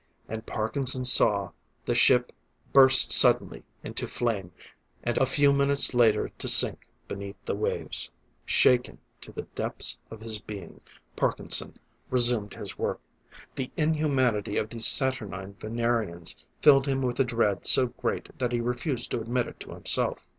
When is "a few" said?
5.05-5.53